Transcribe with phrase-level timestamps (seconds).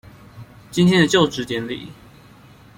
[0.71, 1.89] 今天的就職典禮